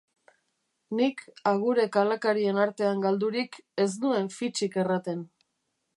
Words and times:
Nik, 0.99 1.21
agure 1.51 1.85
kalakarien 1.97 2.61
artean 2.63 3.03
galdurik, 3.07 3.61
ez 3.87 3.91
nuen 4.07 4.35
fitsik 4.39 4.83
erraten. 4.87 5.23